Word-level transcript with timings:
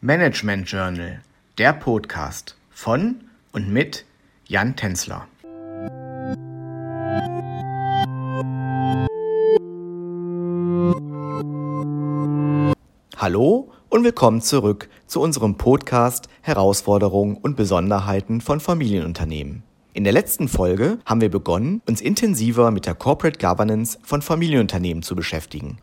Management 0.00 0.70
Journal, 0.70 1.22
der 1.58 1.72
Podcast 1.72 2.56
von 2.70 3.16
und 3.50 3.68
mit 3.68 4.04
Jan 4.46 4.76
Tenzler. 4.76 5.26
Hallo 13.16 13.72
und 13.88 14.04
willkommen 14.04 14.40
zurück 14.40 14.88
zu 15.08 15.20
unserem 15.20 15.56
Podcast 15.56 16.28
Herausforderungen 16.42 17.36
und 17.36 17.56
Besonderheiten 17.56 18.40
von 18.40 18.60
Familienunternehmen. 18.60 19.64
In 19.94 20.04
der 20.04 20.12
letzten 20.12 20.46
Folge 20.46 21.00
haben 21.06 21.20
wir 21.20 21.28
begonnen, 21.28 21.82
uns 21.88 22.00
intensiver 22.00 22.70
mit 22.70 22.86
der 22.86 22.94
Corporate 22.94 23.40
Governance 23.44 23.98
von 24.04 24.22
Familienunternehmen 24.22 25.02
zu 25.02 25.16
beschäftigen. 25.16 25.78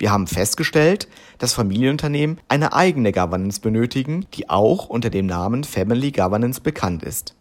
Wir 0.00 0.10
haben 0.10 0.26
festgestellt, 0.26 1.08
dass 1.36 1.52
Familienunternehmen 1.52 2.40
eine 2.48 2.72
eigene 2.72 3.12
Governance 3.12 3.60
benötigen, 3.60 4.24
die 4.32 4.48
auch 4.48 4.86
unter 4.88 5.10
dem 5.10 5.26
Namen 5.26 5.62
Family 5.62 6.10
Governance 6.10 6.62
bekannt 6.62 7.02
ist. 7.02 7.34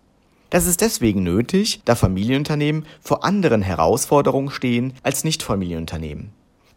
Das 0.50 0.68
ist 0.68 0.82
deswegen 0.82 1.24
nötig, 1.24 1.80
da 1.86 1.96
Familienunternehmen 1.96 2.86
vor 3.00 3.24
anderen 3.24 3.62
Herausforderungen 3.62 4.50
stehen 4.52 4.92
als 5.04 5.24
Nicht-Familienunternehmen. 5.24 6.32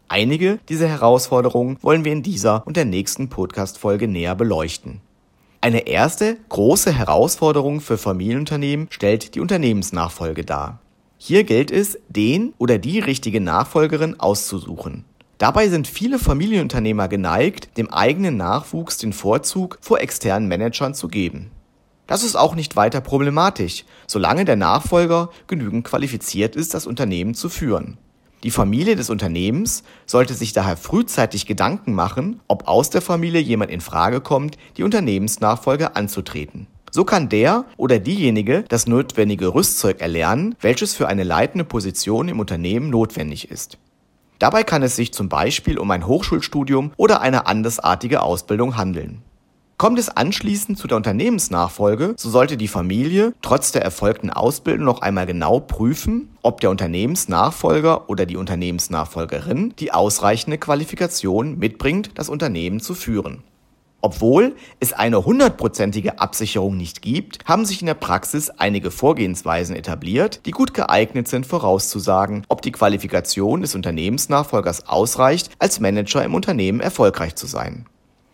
Einige 0.07 0.59
dieser 0.69 0.87
Herausforderungen 0.87 1.77
wollen 1.81 2.05
wir 2.05 2.13
in 2.13 2.23
dieser 2.23 2.65
und 2.65 2.77
der 2.77 2.85
nächsten 2.85 3.27
Podcast-Folge 3.27 4.07
näher 4.07 4.35
beleuchten. 4.35 5.01
Eine 5.59 5.85
erste 5.87 6.37
große 6.47 6.93
Herausforderung 6.93 7.81
für 7.81 7.97
Familienunternehmen 7.97 8.87
stellt 8.89 9.35
die 9.35 9.41
Unternehmensnachfolge 9.41 10.45
dar. 10.45 10.79
Hier 11.17 11.43
gilt 11.43 11.71
es, 11.71 11.99
den 12.07 12.53
oder 12.57 12.77
die 12.77 12.99
richtige 12.99 13.41
Nachfolgerin 13.41 14.17
auszusuchen. 14.17 15.03
Dabei 15.43 15.67
sind 15.67 15.89
viele 15.89 16.19
Familienunternehmer 16.19 17.09
geneigt, 17.09 17.75
dem 17.75 17.91
eigenen 17.91 18.37
Nachwuchs 18.37 18.97
den 18.97 19.11
Vorzug 19.11 19.77
vor 19.81 19.99
externen 19.99 20.47
Managern 20.47 20.93
zu 20.93 21.09
geben. 21.09 21.51
Das 22.07 22.23
ist 22.23 22.37
auch 22.37 22.55
nicht 22.55 22.77
weiter 22.77 23.01
problematisch, 23.01 23.83
solange 24.07 24.45
der 24.45 24.55
Nachfolger 24.55 25.31
genügend 25.47 25.83
qualifiziert 25.83 26.55
ist, 26.55 26.73
das 26.73 26.87
Unternehmen 26.87 27.33
zu 27.33 27.49
führen. 27.49 27.97
Die 28.43 28.51
Familie 28.51 28.95
des 28.95 29.09
Unternehmens 29.09 29.83
sollte 30.05 30.33
sich 30.33 30.53
daher 30.53 30.77
frühzeitig 30.77 31.45
Gedanken 31.45 31.91
machen, 31.91 32.39
ob 32.47 32.69
aus 32.69 32.89
der 32.89 33.01
Familie 33.01 33.41
jemand 33.41 33.69
in 33.69 33.81
Frage 33.81 34.21
kommt, 34.21 34.57
die 34.77 34.83
Unternehmensnachfolge 34.83 35.97
anzutreten. 35.97 36.67
So 36.89 37.03
kann 37.03 37.27
der 37.27 37.65
oder 37.75 37.99
diejenige 37.99 38.63
das 38.69 38.87
notwendige 38.87 39.53
Rüstzeug 39.53 39.99
erlernen, 39.99 40.55
welches 40.61 40.95
für 40.95 41.09
eine 41.09 41.23
leitende 41.23 41.65
Position 41.65 42.29
im 42.29 42.39
Unternehmen 42.39 42.89
notwendig 42.89 43.51
ist. 43.51 43.77
Dabei 44.43 44.65
kann 44.65 44.83
es 44.83 44.97
sich 44.97 45.13
zum 45.13 45.29
Beispiel 45.29 45.79
um 45.79 45.89
ein 45.89 46.05
Hochschulstudium 46.05 46.91
oder 46.97 47.21
eine 47.21 47.47
andersartige 47.47 48.21
Ausbildung 48.21 48.75
handeln. 48.75 49.21
Kommt 49.77 49.97
es 49.97 50.09
anschließend 50.09 50.77
zu 50.77 50.85
der 50.85 50.97
Unternehmensnachfolge, 50.97 52.13
so 52.17 52.29
sollte 52.29 52.57
die 52.57 52.67
Familie 52.67 53.31
trotz 53.41 53.71
der 53.71 53.83
erfolgten 53.83 54.29
Ausbildung 54.29 54.83
noch 54.83 55.01
einmal 55.01 55.27
genau 55.27 55.61
prüfen, 55.61 56.27
ob 56.41 56.59
der 56.59 56.71
Unternehmensnachfolger 56.71 58.09
oder 58.09 58.25
die 58.25 58.35
Unternehmensnachfolgerin 58.35 59.75
die 59.79 59.93
ausreichende 59.93 60.57
Qualifikation 60.57 61.57
mitbringt, 61.57 62.11
das 62.15 62.27
Unternehmen 62.27 62.81
zu 62.81 62.95
führen. 62.95 63.45
Obwohl 64.05 64.57
es 64.81 64.91
eine 64.91 65.23
hundertprozentige 65.23 66.19
Absicherung 66.19 66.75
nicht 66.75 67.01
gibt, 67.01 67.39
haben 67.45 67.65
sich 67.65 67.79
in 67.79 67.85
der 67.85 67.93
Praxis 67.93 68.49
einige 68.49 68.91
Vorgehensweisen 68.91 69.77
etabliert, 69.77 70.41
die 70.45 70.51
gut 70.51 70.73
geeignet 70.73 71.29
sind 71.29 71.45
vorauszusagen, 71.45 72.43
ob 72.49 72.61
die 72.61 72.73
Qualifikation 72.73 73.61
des 73.61 73.75
Unternehmensnachfolgers 73.75 74.89
ausreicht, 74.89 75.51
als 75.57 75.79
Manager 75.79 76.21
im 76.21 76.35
Unternehmen 76.35 76.81
erfolgreich 76.81 77.35
zu 77.35 77.47
sein. 77.47 77.85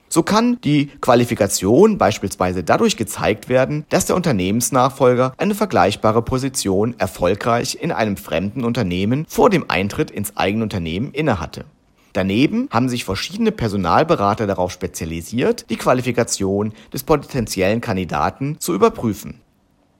So 0.09 0.23
kann 0.23 0.59
die 0.63 0.87
Qualifikation 1.01 1.99
beispielsweise 1.99 2.63
dadurch 2.63 2.97
gezeigt 2.97 3.47
werden, 3.47 3.85
dass 3.89 4.07
der 4.07 4.15
Unternehmensnachfolger 4.15 5.33
eine 5.37 5.53
vergleichbare 5.53 6.23
Position 6.23 6.95
erfolgreich 6.97 7.77
in 7.79 7.91
einem 7.91 8.17
fremden 8.17 8.65
Unternehmen 8.65 9.27
vor 9.29 9.51
dem 9.51 9.69
Eintritt 9.69 10.09
ins 10.09 10.35
eigene 10.35 10.63
Unternehmen 10.63 11.11
innehatte. 11.11 11.65
Daneben 12.13 12.67
haben 12.71 12.89
sich 12.89 13.05
verschiedene 13.05 13.51
Personalberater 13.51 14.47
darauf 14.47 14.71
spezialisiert, 14.71 15.69
die 15.69 15.77
Qualifikation 15.77 16.73
des 16.93 17.03
potenziellen 17.03 17.81
Kandidaten 17.81 18.57
zu 18.59 18.73
überprüfen. 18.73 19.41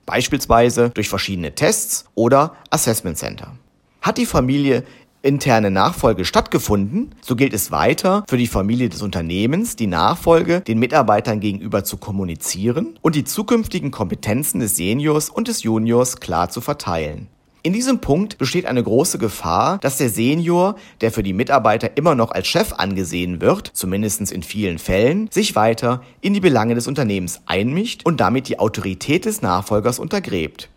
Beispielsweise 0.06 0.90
durch 0.90 1.08
verschiedene 1.08 1.54
Tests 1.54 2.06
oder 2.14 2.54
Assessment 2.70 3.16
Center. 3.16 3.56
Hat 4.00 4.18
die 4.18 4.26
Familie 4.26 4.84
interne 5.22 5.70
Nachfolge 5.70 6.24
stattgefunden, 6.24 7.14
so 7.20 7.36
gilt 7.36 7.52
es 7.52 7.70
weiter 7.70 8.24
für 8.28 8.38
die 8.38 8.46
Familie 8.46 8.88
des 8.88 9.02
Unternehmens, 9.02 9.76
die 9.76 9.86
Nachfolge 9.86 10.62
den 10.62 10.78
Mitarbeitern 10.78 11.40
gegenüber 11.40 11.84
zu 11.84 11.98
kommunizieren 11.98 12.98
und 13.02 13.14
die 13.14 13.24
zukünftigen 13.24 13.90
Kompetenzen 13.90 14.60
des 14.60 14.76
Seniors 14.76 15.28
und 15.28 15.48
des 15.48 15.62
Juniors 15.62 16.20
klar 16.20 16.48
zu 16.48 16.60
verteilen. 16.60 17.28
In 17.62 17.74
diesem 17.74 18.00
Punkt 18.00 18.38
besteht 18.38 18.64
eine 18.64 18.82
große 18.82 19.18
Gefahr, 19.18 19.76
dass 19.78 19.98
der 19.98 20.08
Senior, 20.08 20.76
der 21.02 21.12
für 21.12 21.22
die 21.22 21.34
Mitarbeiter 21.34 21.94
immer 21.94 22.14
noch 22.14 22.30
als 22.30 22.48
Chef 22.48 22.72
angesehen 22.72 23.42
wird, 23.42 23.70
zumindest 23.74 24.32
in 24.32 24.42
vielen 24.42 24.78
Fällen, 24.78 25.28
sich 25.30 25.54
weiter 25.56 26.02
in 26.22 26.32
die 26.32 26.40
Belange 26.40 26.74
des 26.74 26.88
Unternehmens 26.88 27.42
einmischt 27.44 28.06
und 28.06 28.18
damit 28.18 28.48
die 28.48 28.58
Autorität 28.58 29.26
des 29.26 29.42
Nachfolgers 29.42 29.98
untergräbt. 29.98 30.70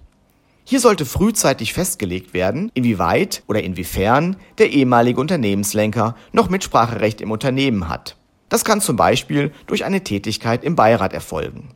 Hier 0.65 0.81
sollte 0.81 1.05
frühzeitig 1.05 1.71
festgelegt 1.71 2.33
werden, 2.33 2.69
inwieweit 2.73 3.43
oder 3.47 3.63
inwiefern 3.63 4.35
der 4.57 4.71
ehemalige 4.71 5.21
Unternehmenslenker 5.21 6.15
noch 6.33 6.49
Mitspracherecht 6.49 7.21
im 7.21 7.31
Unternehmen 7.31 7.87
hat. 7.87 8.17
Das 8.49 8.65
kann 8.65 8.81
zum 8.81 8.97
Beispiel 8.97 9.53
durch 9.67 9.85
eine 9.85 10.03
Tätigkeit 10.03 10.65
im 10.65 10.75
Beirat 10.75 11.13
erfolgen. 11.13 11.69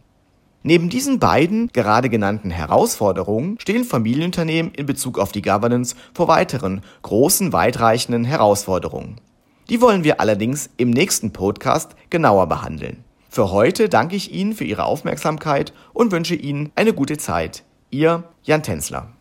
Neben 0.67 0.89
diesen 0.89 1.17
beiden 1.17 1.69
gerade 1.71 2.09
genannten 2.09 2.51
Herausforderungen 2.51 3.57
stehen 3.57 3.85
Familienunternehmen 3.85 4.73
in 4.73 4.85
Bezug 4.85 5.17
auf 5.17 5.31
die 5.31 5.41
Governance 5.41 5.95
vor 6.13 6.27
weiteren 6.27 6.81
großen, 7.03 7.53
weitreichenden 7.53 8.25
Herausforderungen. 8.25 9.15
Die 9.69 9.79
wollen 9.79 10.03
wir 10.03 10.19
allerdings 10.19 10.69
im 10.75 10.89
nächsten 10.89 11.31
Podcast 11.31 11.95
genauer 12.09 12.47
behandeln. 12.47 13.05
Für 13.29 13.49
heute 13.51 13.87
danke 13.87 14.17
ich 14.17 14.33
Ihnen 14.33 14.51
für 14.51 14.65
Ihre 14.65 14.83
Aufmerksamkeit 14.83 15.71
und 15.93 16.11
wünsche 16.11 16.35
Ihnen 16.35 16.73
eine 16.75 16.91
gute 16.91 17.17
Zeit. 17.17 17.63
Ihr 17.89 18.25
Jan 18.43 18.61
Tänzler. 18.61 19.16